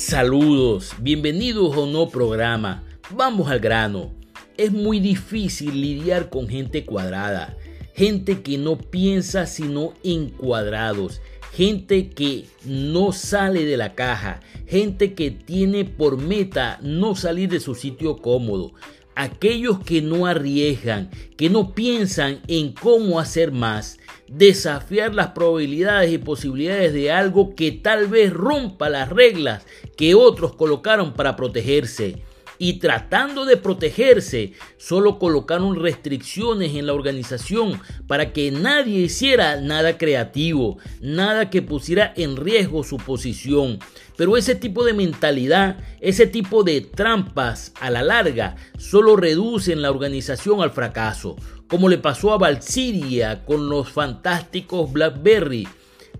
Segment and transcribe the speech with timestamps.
[0.00, 2.82] Saludos, bienvenidos a un nuevo programa.
[3.10, 4.14] Vamos al grano.
[4.56, 7.58] Es muy difícil lidiar con gente cuadrada,
[7.94, 11.20] gente que no piensa sino en cuadrados,
[11.52, 17.60] gente que no sale de la caja, gente que tiene por meta no salir de
[17.60, 18.72] su sitio cómodo,
[19.14, 23.98] aquellos que no arriesgan, que no piensan en cómo hacer más,
[24.30, 29.66] desafiar las probabilidades y posibilidades de algo que tal vez rompa las reglas
[29.96, 32.22] que otros colocaron para protegerse
[32.62, 39.96] y tratando de protegerse, solo colocaron restricciones en la organización para que nadie hiciera nada
[39.96, 43.78] creativo, nada que pusiera en riesgo su posición.
[44.18, 49.90] Pero ese tipo de mentalidad, ese tipo de trampas a la larga, solo reducen la
[49.90, 51.36] organización al fracaso,
[51.66, 55.66] como le pasó a Valsiria con los fantásticos BlackBerry.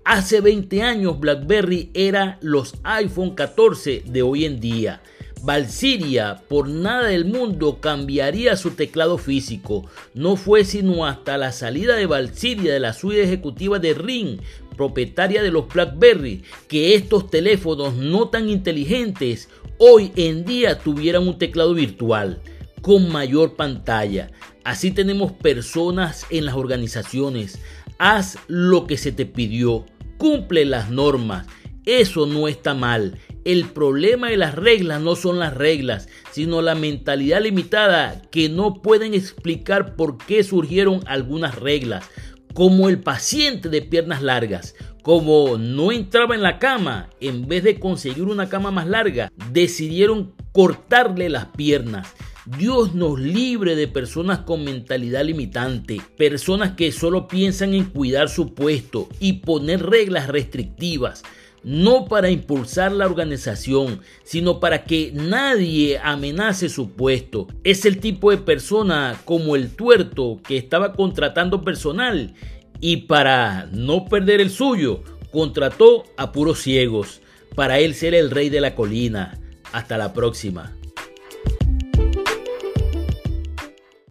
[0.06, 5.02] Hace 20 años BlackBerry era los iPhone 14 de hoy en día.
[5.42, 9.88] Valsiria por nada del mundo cambiaría su teclado físico.
[10.14, 14.40] No fue sino hasta la salida de Valsiria de la suite ejecutiva de Ring,
[14.76, 21.38] propietaria de los BlackBerry, que estos teléfonos no tan inteligentes hoy en día tuvieran un
[21.38, 22.40] teclado virtual
[22.82, 24.30] con mayor pantalla.
[24.64, 27.58] Así tenemos personas en las organizaciones.
[27.98, 29.86] Haz lo que se te pidió.
[30.18, 31.46] Cumple las normas.
[31.86, 33.18] Eso no está mal.
[33.44, 38.82] El problema de las reglas no son las reglas, sino la mentalidad limitada que no
[38.82, 42.04] pueden explicar por qué surgieron algunas reglas,
[42.52, 44.74] como el paciente de piernas largas.
[45.02, 50.34] Como no entraba en la cama, en vez de conseguir una cama más larga, decidieron
[50.52, 52.12] cortarle las piernas.
[52.58, 58.54] Dios nos libre de personas con mentalidad limitante, personas que solo piensan en cuidar su
[58.54, 61.22] puesto y poner reglas restrictivas
[61.62, 67.48] no para impulsar la organización, sino para que nadie amenace su puesto.
[67.64, 72.34] Es el tipo de persona como el tuerto que estaba contratando personal
[72.80, 77.20] y para no perder el suyo, contrató a puros ciegos,
[77.54, 79.38] para él ser el rey de la colina.
[79.72, 80.79] Hasta la próxima.